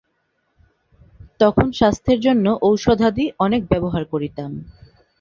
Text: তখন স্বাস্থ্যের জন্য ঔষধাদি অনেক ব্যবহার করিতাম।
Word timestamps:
তখন 1.39 1.67
স্বাস্থ্যের 1.71 2.19
জন্য 2.19 2.45
ঔষধাদি 2.61 3.25
অনেক 3.39 3.61
ব্যবহার 3.71 4.03
করিতাম। 4.05 4.51